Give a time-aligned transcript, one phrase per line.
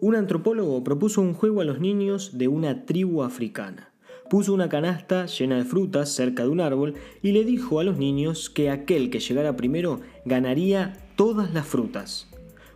[0.00, 3.92] un antropólogo propuso un juego a los niños de una tribu africana.
[4.30, 7.96] Puso una canasta llena de frutas cerca de un árbol y le dijo a los
[7.96, 12.28] niños que aquel que llegara primero ganaría todas las frutas.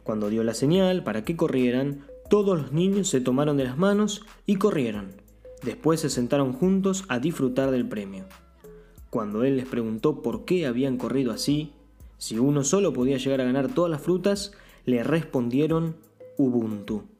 [0.02, 4.24] Cuando dio la señal para que corrieran, todos los niños se tomaron de las manos
[4.46, 5.12] y corrieron.
[5.62, 8.24] Después se sentaron juntos a disfrutar del premio.
[9.10, 11.72] Cuando él les preguntó por qué habían corrido así,
[12.16, 14.52] si uno solo podía llegar a ganar todas las frutas,
[14.86, 15.96] le respondieron
[16.38, 17.11] Ubuntu.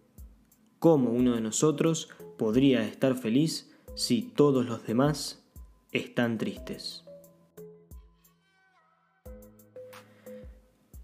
[0.83, 5.41] ¿Cómo uno de nosotros podría estar feliz si todos los demás
[5.93, 7.05] están tristes?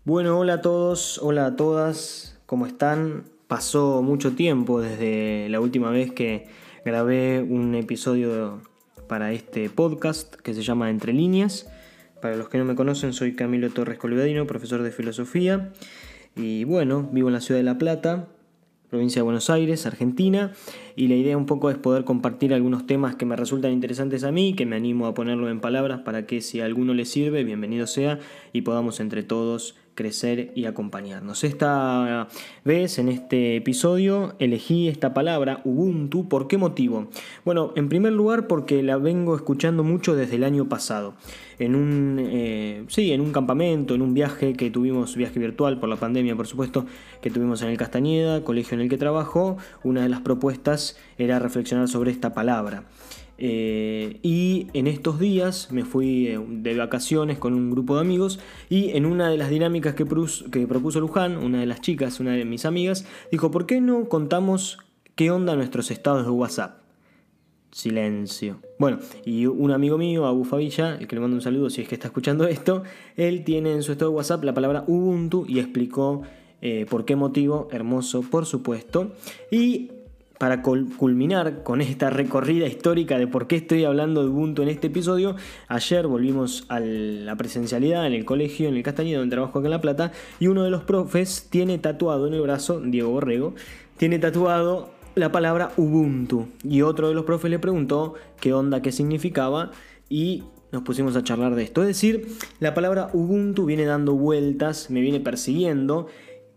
[0.04, 3.26] Bueno, hola a todos, hola a todas, ¿cómo están?
[3.46, 6.48] Pasó mucho tiempo desde la última vez que
[6.84, 8.60] grabé un episodio
[9.06, 11.70] para este podcast que se llama Entre líneas.
[12.20, 15.72] Para los que no me conocen, soy Camilo Torres Colvedino, profesor de filosofía.
[16.34, 18.26] Y bueno, vivo en la ciudad de La Plata,
[18.90, 20.52] provincia de Buenos Aires, Argentina,
[20.96, 24.32] y la idea un poco es poder compartir algunos temas que me resultan interesantes a
[24.32, 27.44] mí, que me animo a ponerlo en palabras para que si a alguno le sirve,
[27.44, 28.18] bienvenido sea,
[28.52, 31.42] y podamos entre todos crecer y acompañarnos.
[31.42, 32.28] Esta
[32.64, 36.28] vez, en este episodio, elegí esta palabra, Ubuntu.
[36.28, 37.08] ¿Por qué motivo?
[37.44, 41.14] Bueno, en primer lugar porque la vengo escuchando mucho desde el año pasado.
[41.58, 45.88] En un, eh, sí, en un campamento, en un viaje que tuvimos, viaje virtual por
[45.88, 46.86] la pandemia, por supuesto,
[47.20, 51.40] que tuvimos en el Castañeda, colegio en el que trabajo, una de las propuestas era
[51.40, 52.84] reflexionar sobre esta palabra.
[53.40, 58.40] Eh, y en estos días me fui eh, de vacaciones con un grupo de amigos
[58.68, 62.44] y en una de las dinámicas que, propuso Luján, una de las chicas, una de
[62.44, 64.78] mis amigas, dijo, ¿por qué no contamos
[65.14, 66.80] qué onda nuestros estados de WhatsApp?
[67.70, 68.60] Silencio.
[68.78, 71.88] Bueno, y un amigo mío, Abu Favilla, el que le mando un saludo si es
[71.88, 72.82] que está escuchando esto,
[73.16, 76.22] él tiene en su estado de WhatsApp la palabra Ubuntu y explicó
[76.60, 79.12] eh, por qué motivo, hermoso por supuesto.
[79.50, 79.92] Y
[80.38, 84.86] para culminar con esta recorrida histórica de por qué estoy hablando de Ubuntu en este
[84.86, 85.34] episodio,
[85.66, 89.72] ayer volvimos a la presencialidad en el colegio, en el Castañeda, donde trabajo acá en
[89.72, 93.54] La Plata, y uno de los profes tiene tatuado en el brazo, Diego Borrego,
[93.96, 96.46] tiene tatuado la palabra Ubuntu.
[96.62, 99.72] Y otro de los profes le preguntó qué onda, qué significaba,
[100.08, 101.82] y nos pusimos a charlar de esto.
[101.82, 102.28] Es decir,
[102.60, 106.06] la palabra Ubuntu viene dando vueltas, me viene persiguiendo,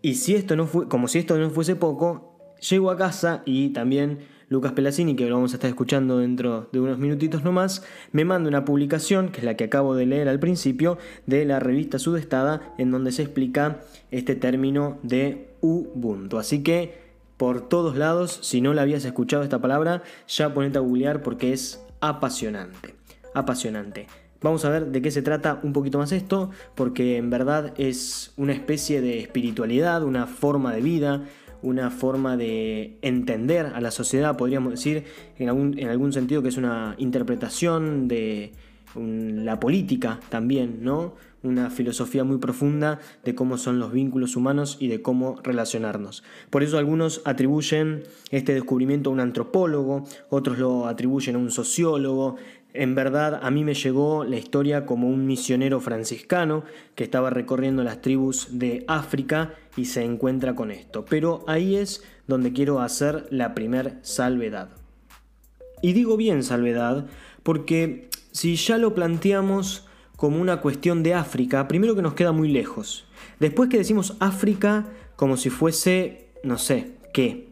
[0.04, 2.31] y si esto no fue, como si esto no fuese poco,
[2.70, 6.80] Llego a casa y también Lucas Pelacini, que lo vamos a estar escuchando dentro de
[6.80, 10.40] unos minutitos nomás, me manda una publicación, que es la que acabo de leer al
[10.40, 13.80] principio, de la revista Sudestada, en donde se explica
[14.12, 16.38] este término de Ubuntu.
[16.38, 17.00] Así que,
[17.38, 21.54] por todos lados, si no la habías escuchado esta palabra, ya ponete a googlear porque
[21.54, 22.94] es apasionante.
[23.34, 24.08] Apasionante.
[24.42, 28.34] Vamos a ver de qué se trata un poquito más esto, porque en verdad es
[28.38, 31.26] una especie de espiritualidad, una forma de vida,
[31.62, 35.04] una forma de entender a la sociedad, podríamos decir,
[35.38, 38.52] en algún, en algún sentido que es una interpretación de
[38.96, 41.16] la política también, ¿no?
[41.44, 46.24] Una filosofía muy profunda de cómo son los vínculos humanos y de cómo relacionarnos.
[46.52, 52.36] Por eso algunos atribuyen este descubrimiento a un antropólogo, otros lo atribuyen a un sociólogo,
[52.74, 56.64] en verdad, a mí me llegó la historia como un misionero franciscano
[56.96, 61.06] que estaba recorriendo las tribus de África y se encuentra con esto.
[61.06, 64.70] Pero ahí es donde quiero hacer la primer salvedad.
[65.82, 67.08] Y digo bien salvedad
[67.44, 72.48] porque si ya lo planteamos como una cuestión de África, primero que nos queda muy
[72.48, 73.06] lejos.
[73.40, 77.51] Después que decimos África como si fuese, no sé, ¿qué?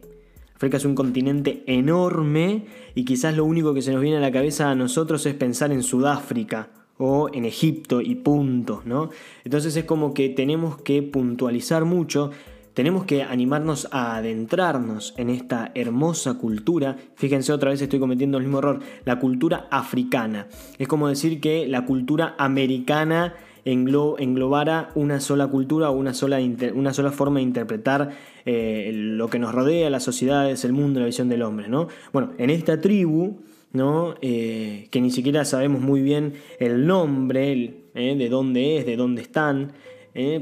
[0.60, 4.30] África es un continente enorme y quizás lo único que se nos viene a la
[4.30, 9.08] cabeza a nosotros es pensar en Sudáfrica o en Egipto y punto, ¿no?
[9.42, 12.30] Entonces es como que tenemos que puntualizar mucho,
[12.74, 16.98] tenemos que animarnos a adentrarnos en esta hermosa cultura.
[17.14, 20.46] Fíjense otra vez estoy cometiendo el mismo error, la cultura africana.
[20.76, 23.32] Es como decir que la cultura americana
[23.64, 26.38] englobara una sola cultura o una sola,
[26.74, 28.10] una sola forma de interpretar
[28.44, 31.68] eh, lo que nos rodea, las sociedades, el mundo, la visión del hombre.
[31.68, 31.88] ¿no?
[32.12, 33.40] Bueno, en esta tribu,
[33.72, 34.14] ¿no?
[34.20, 39.22] Eh, que ni siquiera sabemos muy bien el nombre, eh, de dónde es, de dónde
[39.22, 39.72] están,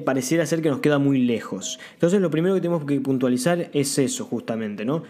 [0.05, 1.79] pareciera ser que nos queda muy lejos.
[1.93, 5.03] Entonces lo primero que tenemos que puntualizar es eso justamente, ¿no?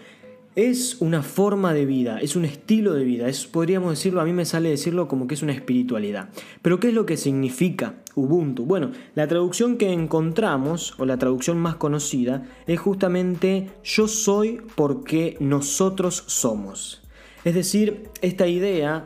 [0.55, 4.33] Es una forma de vida, es un estilo de vida, es, podríamos decirlo, a mí
[4.33, 6.29] me sale decirlo como que es una espiritualidad.
[6.63, 8.65] Pero ¿qué es lo que significa Ubuntu?
[8.65, 15.37] Bueno, la traducción que encontramos, o la traducción más conocida, es justamente yo soy porque
[15.39, 17.03] nosotros somos.
[17.45, 19.05] Es decir, esta idea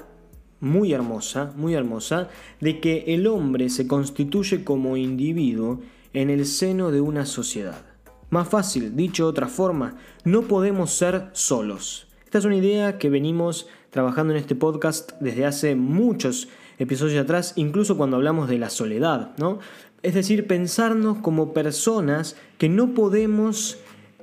[0.61, 2.29] muy hermosa, muy hermosa,
[2.61, 5.81] de que el hombre se constituye como individuo
[6.13, 7.92] en el seno de una sociedad.
[8.33, 12.07] Más fácil, dicho de otra forma, no podemos ser solos.
[12.25, 16.47] Esta es una idea que venimos trabajando en este podcast desde hace muchos
[16.79, 19.59] episodios atrás, incluso cuando hablamos de la soledad, ¿no?
[20.01, 23.77] Es decir, pensarnos como personas que no podemos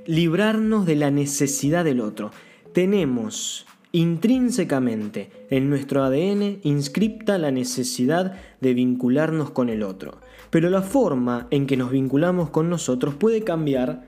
[0.07, 2.33] librarnos de la necesidad del otro.
[2.73, 10.19] Tenemos intrínsecamente en nuestro ADN inscripta la necesidad de vincularnos con el otro.
[10.51, 14.07] Pero la forma en que nos vinculamos con nosotros puede cambiar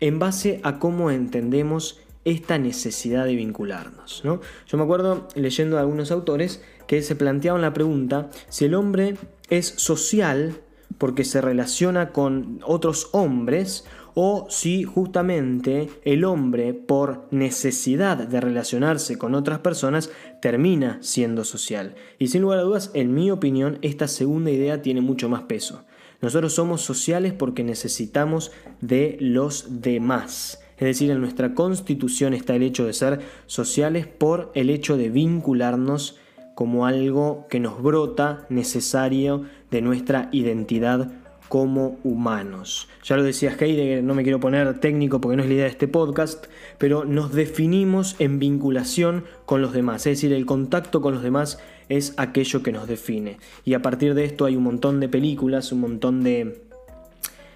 [0.00, 4.22] en base a cómo entendemos esta necesidad de vincularnos.
[4.24, 4.40] ¿no?
[4.66, 9.16] Yo me acuerdo leyendo a algunos autores que se planteaban la pregunta si el hombre
[9.50, 10.54] es social
[10.98, 19.18] porque se relaciona con otros hombres o si justamente el hombre por necesidad de relacionarse
[19.18, 20.10] con otras personas
[20.40, 21.94] termina siendo social.
[22.18, 25.84] Y sin lugar a dudas, en mi opinión, esta segunda idea tiene mucho más peso.
[26.20, 30.60] Nosotros somos sociales porque necesitamos de los demás.
[30.76, 35.10] Es decir, en nuestra constitución está el hecho de ser sociales por el hecho de
[35.10, 36.18] vincularnos
[36.54, 41.21] como algo que nos brota necesario de nuestra identidad
[41.52, 42.88] como humanos.
[43.04, 45.70] Ya lo decía Heidegger, no me quiero poner técnico porque no es la idea de
[45.70, 46.46] este podcast,
[46.78, 51.58] pero nos definimos en vinculación con los demás, es decir, el contacto con los demás
[51.90, 53.36] es aquello que nos define.
[53.66, 56.62] Y a partir de esto hay un montón de películas, un montón de...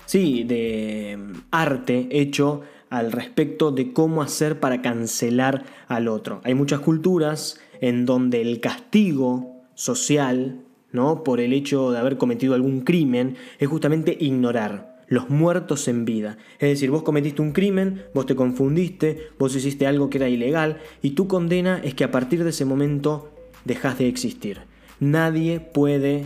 [0.05, 1.19] Sí, de
[1.51, 2.61] arte hecho
[2.91, 6.43] al respecto de cómo hacer para cancelar al otro.
[6.45, 10.66] Hay muchas culturas en donde el castigo social
[10.97, 11.23] ¿no?
[11.23, 16.37] por el hecho de haber cometido algún crimen, es justamente ignorar los muertos en vida.
[16.59, 20.79] Es decir, vos cometiste un crimen, vos te confundiste, vos hiciste algo que era ilegal,
[21.03, 23.33] y tu condena es que a partir de ese momento
[23.65, 24.63] dejas de existir.
[24.99, 26.25] Nadie puede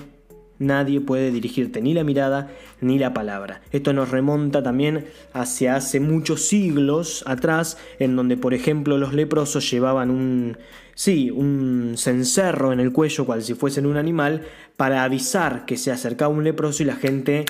[0.60, 3.62] nadie puede dirigirte ni la mirada ni la palabra.
[3.72, 9.68] Esto nos remonta también hacia hace muchos siglos atrás, en donde por ejemplo los leprosos
[9.68, 10.56] llevaban un,
[11.00, 14.42] Sí, un cencerro en el cuello, cual si fuesen un animal,
[14.76, 17.46] para avisar que se acercaba un leproso y la gente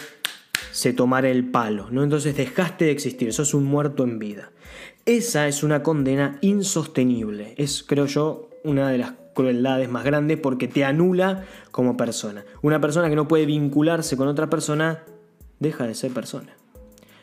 [0.70, 1.88] se tomara el palo.
[1.90, 2.04] ¿no?
[2.04, 4.52] Entonces dejaste de existir, sos un muerto en vida.
[5.04, 7.54] Esa es una condena insostenible.
[7.56, 12.44] Es, creo yo, una de las crueldades más grandes porque te anula como persona.
[12.62, 15.04] Una persona que no puede vincularse con otra persona
[15.58, 16.56] deja de ser persona.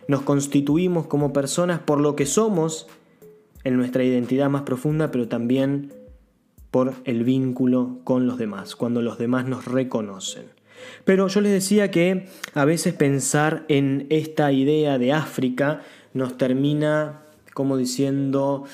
[0.07, 2.87] Nos constituimos como personas por lo que somos
[3.63, 5.93] en nuestra identidad más profunda, pero también
[6.71, 10.45] por el vínculo con los demás, cuando los demás nos reconocen.
[11.03, 15.81] Pero yo les decía que a veces pensar en esta idea de África
[16.13, 17.23] nos termina
[17.53, 18.65] como diciendo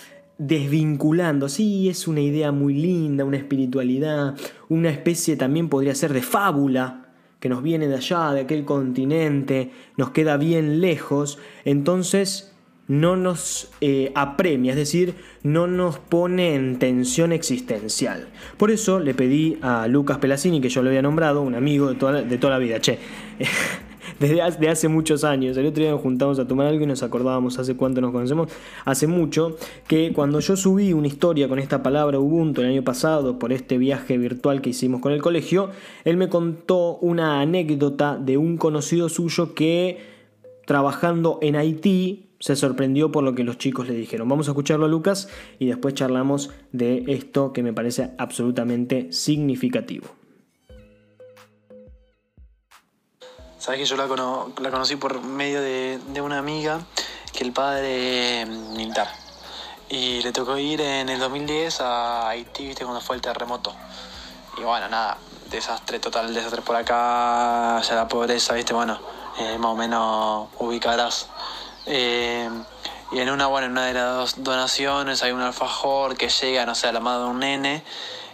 [0.48, 1.50] desvinculando.
[1.50, 4.36] Sí, es una idea muy linda, una espiritualidad,
[4.69, 7.00] una especie también podría ser de fábula
[7.40, 11.40] que nos viene de allá, de aquel continente, nos queda bien lejos.
[11.66, 12.54] Entonces
[12.88, 18.28] no nos eh, apremia, es decir, no nos pone en tensión existencial.
[18.57, 21.95] Por eso le pedí a Lucas Pelasini, que yo lo había nombrado, un amigo de
[21.95, 23.00] toda, de toda la vida, che,
[24.23, 27.03] desde hace, hace, muchos años, el otro día nos juntamos a tomar algo y nos
[27.03, 28.49] acordábamos hace cuánto nos conocemos,
[28.85, 33.37] hace mucho, que cuando yo subí una historia con esta palabra Ubuntu el año pasado
[33.37, 35.71] por este viaje virtual que hicimos con el colegio,
[36.05, 39.99] él me contó una anécdota de un conocido suyo que
[40.65, 44.30] trabajando en Haití se sorprendió por lo que los chicos le dijeron.
[44.30, 45.27] Vamos a escucharlo a Lucas
[45.59, 50.22] y después charlamos de esto que me parece absolutamente significativo.
[53.63, 56.81] Sabes que yo la, conocí por medio de, una amiga
[57.31, 59.07] que el padre militar.
[59.87, 63.73] Y le tocó ir en el 2010 a Haití, viste, cuando fue el terremoto.
[64.57, 65.17] Y bueno, nada,
[65.49, 68.99] desastre total, desastre por acá, ya la pobreza, viste, bueno,
[69.39, 71.27] eh, más o menos ubicarás
[71.85, 72.49] eh,
[73.13, 76.75] y en una, bueno, en una de las donaciones hay un alfajor que llega, no
[76.75, 77.83] sé, a la mano de un nene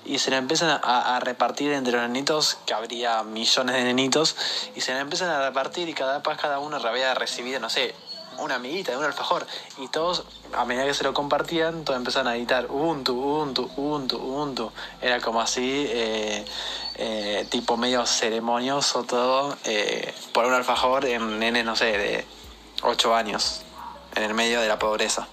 [0.10, 4.36] y se le empiezan a, repartir entre los nenitos, que habría millones de nenitos,
[4.75, 7.94] y se le empiezan a repartir y cada vez cada uno había recibido, no sé,
[8.39, 9.46] una amiguita de un alfajor.
[9.78, 10.24] Y todos,
[10.58, 14.72] a medida que se lo compartían, todos empezaron a editar Ubuntu, Ubuntu, Ubuntu, Ubuntu.
[15.00, 16.44] Era como así, eh,
[16.96, 19.56] eh, tipo medio ceremonioso todo,
[20.34, 22.25] por un alfajor en nene, no sé, de
[22.82, 23.62] 8 años,
[24.16, 25.28] en el medio de la pobreza.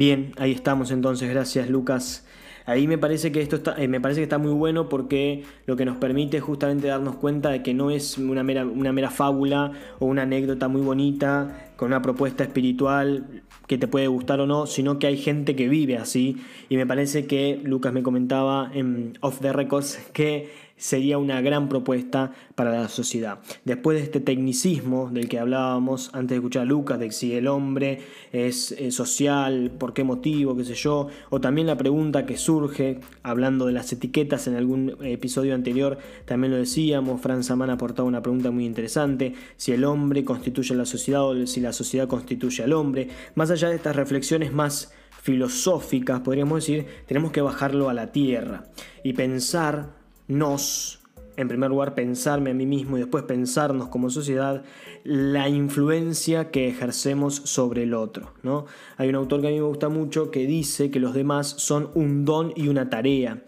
[0.00, 2.24] Bien, ahí estamos entonces, gracias Lucas.
[2.64, 5.76] Ahí me parece que esto está, eh, me parece que está muy bueno porque lo
[5.76, 9.10] que nos permite es justamente darnos cuenta de que no es una mera, una mera
[9.10, 14.46] fábula o una anécdota muy bonita con una propuesta espiritual que te puede gustar o
[14.46, 16.38] no, sino que hay gente que vive así.
[16.70, 20.48] Y me parece que Lucas me comentaba en Off the Records que
[20.80, 23.38] sería una gran propuesta para la sociedad.
[23.64, 27.48] Después de este tecnicismo del que hablábamos antes de escuchar a Lucas, de si el
[27.48, 28.00] hombre
[28.32, 33.66] es, social, por qué motivo, qué sé yo, o también la pregunta que surge, hablando
[33.66, 38.50] de las etiquetas en algún episodio anterior, también lo decíamos, Franz Saman aportaba una pregunta
[38.50, 43.08] muy interesante, si el hombre constituye la sociedad o si la sociedad constituye al hombre.
[43.34, 48.64] Más allá de estas reflexiones más filosóficas, podríamos decir, tenemos que bajarlo a la tierra
[49.04, 49.99] y pensar
[50.30, 51.00] nos,
[51.36, 54.62] en primer lugar pensarme a mí mismo y después pensarnos como sociedad,
[55.04, 58.32] la influencia que ejercemos sobre el otro.
[58.42, 58.66] ¿no?
[58.96, 61.90] Hay un autor que a mí me gusta mucho que dice que los demás son
[61.94, 63.42] un don y una tarea.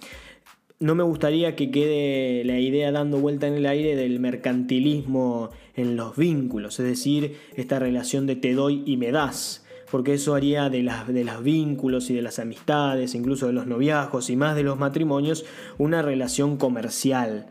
[0.80, 5.94] No me gustaría que quede la idea dando vuelta en el aire del mercantilismo en
[5.94, 9.61] los vínculos, es decir, esta relación de te doy y me das
[9.92, 14.30] porque eso haría de, de los vínculos y de las amistades, incluso de los noviazgos
[14.30, 15.44] y más de los matrimonios,
[15.76, 17.50] una relación comercial,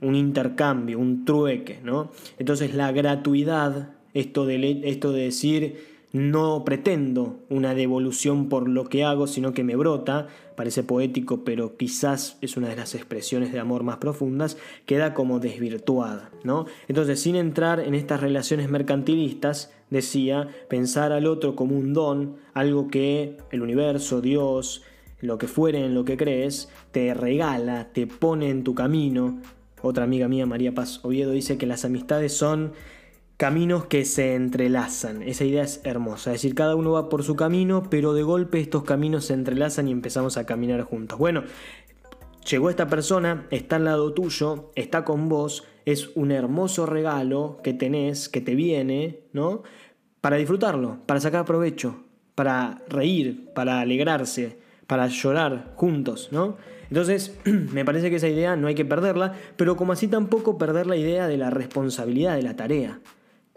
[0.00, 2.10] un intercambio, un trueque, ¿no?
[2.38, 9.02] Entonces la gratuidad, esto de, esto de decir no pretendo una devolución por lo que
[9.02, 13.58] hago, sino que me brota, parece poético, pero quizás es una de las expresiones de
[13.58, 14.56] amor más profundas,
[14.86, 16.66] queda como desvirtuada, ¿no?
[16.86, 22.86] Entonces, sin entrar en estas relaciones mercantilistas, decía, pensar al otro como un don, algo
[22.86, 24.82] que el universo, Dios,
[25.20, 29.40] lo que fuere en lo que crees, te regala, te pone en tu camino.
[29.82, 32.72] Otra amiga mía, María Paz Oviedo, dice que las amistades son
[33.36, 35.22] caminos que se entrelazan.
[35.22, 36.30] Esa idea es hermosa.
[36.30, 39.88] Es decir, cada uno va por su camino, pero de golpe estos caminos se entrelazan
[39.88, 41.18] y empezamos a caminar juntos.
[41.18, 41.42] Bueno,
[42.48, 47.74] llegó esta persona, está al lado tuyo, está con vos, es un hermoso regalo que
[47.74, 49.62] tenés, que te viene, ¿no?
[50.20, 56.56] Para disfrutarlo, para sacar provecho, para reír, para alegrarse, para llorar juntos, ¿no?
[56.88, 60.86] Entonces, me parece que esa idea no hay que perderla, pero como así tampoco perder
[60.86, 63.00] la idea de la responsabilidad de la tarea.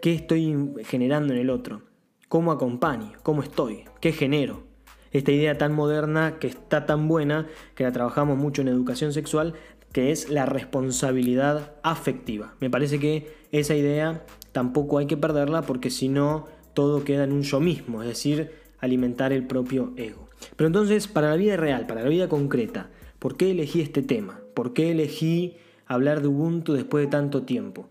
[0.00, 1.82] ¿Qué estoy generando en el otro?
[2.28, 3.14] ¿Cómo acompaño?
[3.24, 3.82] ¿Cómo estoy?
[4.00, 4.62] ¿Qué genero?
[5.10, 9.54] Esta idea tan moderna que está tan buena, que la trabajamos mucho en educación sexual,
[9.90, 12.54] que es la responsabilidad afectiva.
[12.60, 17.32] Me parece que esa idea tampoco hay que perderla porque si no, todo queda en
[17.32, 20.28] un yo mismo, es decir, alimentar el propio ego.
[20.54, 22.88] Pero entonces, para la vida real, para la vida concreta,
[23.18, 24.38] ¿por qué elegí este tema?
[24.54, 27.88] ¿Por qué elegí hablar de Ubuntu después de tanto tiempo?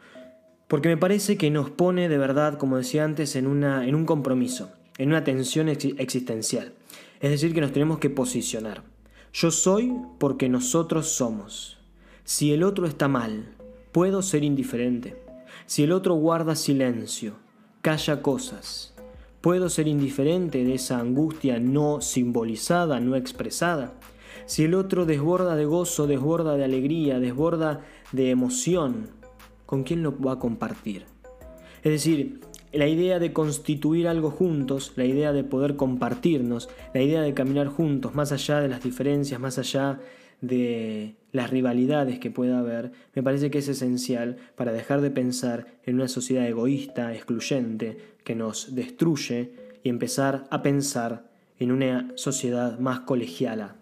[0.67, 4.05] Porque me parece que nos pone de verdad, como decía antes, en, una, en un
[4.05, 6.73] compromiso, en una tensión existencial.
[7.21, 8.83] Es decir, que nos tenemos que posicionar.
[9.33, 11.77] Yo soy porque nosotros somos.
[12.25, 13.53] Si el otro está mal,
[13.93, 15.15] puedo ser indiferente.
[15.65, 17.35] Si el otro guarda silencio,
[17.81, 18.93] calla cosas,
[19.39, 23.93] puedo ser indiferente de esa angustia no simbolizada, no expresada.
[24.45, 29.16] Si el otro desborda de gozo, desborda de alegría, desborda de emoción,
[29.67, 31.05] ¿con quién lo va a compartir?
[31.83, 32.39] Es decir,
[32.73, 37.67] la idea de constituir algo juntos, la idea de poder compartirnos, la idea de caminar
[37.67, 39.99] juntos, más allá de las diferencias, más allá
[40.41, 45.67] de las rivalidades que pueda haber, me parece que es esencial para dejar de pensar
[45.85, 49.51] en una sociedad egoísta, excluyente, que nos destruye
[49.83, 53.75] y empezar a pensar en una sociedad más colegiala,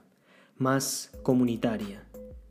[0.58, 2.06] más comunitaria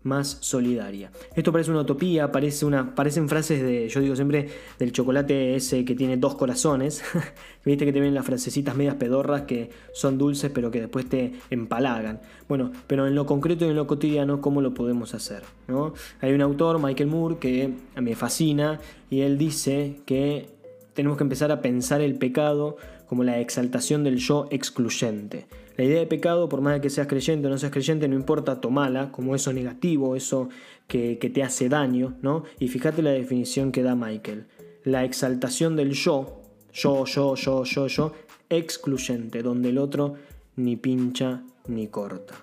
[0.04, 1.11] más solidaria.
[1.34, 5.84] Esto parece una utopía, parece una, parecen frases de, yo digo siempre, del chocolate ese
[5.84, 7.02] que tiene dos corazones.
[7.64, 11.32] Viste que te ven las frasecitas medias pedorras que son dulces pero que después te
[11.50, 12.20] empalagan.
[12.49, 15.42] Bueno, pero en lo concreto y en lo cotidiano, ¿cómo lo podemos hacer?
[15.66, 15.94] ¿no?
[16.20, 18.80] Hay un autor, Michael Moore, que me fascina
[19.11, 20.49] y él dice que
[20.92, 25.46] tenemos que empezar a pensar el pecado como la exaltación del yo excluyente.
[25.76, 28.14] La idea de pecado, por más de que seas creyente o no seas creyente, no
[28.14, 30.49] importa, tomala como eso negativo, eso
[30.87, 32.45] que, te hace daño, ¿no?
[32.61, 34.47] Y fíjate la definición que da Michael.
[34.85, 38.12] La exaltación del yo, yo, yo, yo, yo, yo,
[38.49, 40.14] excluyente, donde el otro
[40.57, 42.35] ni pincha ni corta.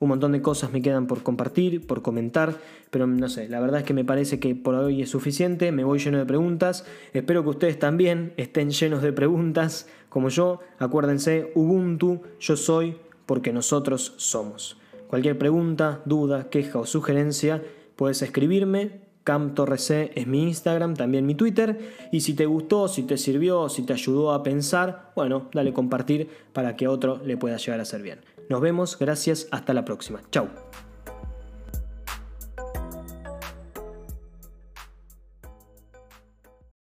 [0.00, 2.56] Un montón de cosas me quedan por compartir, por comentar,
[2.90, 5.82] pero no sé, la verdad es que me parece que por hoy es suficiente, me
[5.82, 11.50] voy lleno de preguntas, espero que ustedes también estén llenos de preguntas como yo, acuérdense,
[11.54, 14.78] Ubuntu, yo soy porque nosotros somos.
[15.08, 17.62] Cualquier pregunta, duda, queja o sugerencia,
[17.96, 21.78] puedes escribirme, CamTorrec es mi Instagram, también mi Twitter.
[22.12, 26.28] Y si te gustó, si te sirvió, si te ayudó a pensar, bueno, dale compartir
[26.54, 28.20] para que otro le pueda llegar a ser bien.
[28.48, 30.20] Nos vemos, gracias, hasta la próxima.
[30.30, 30.48] Chau.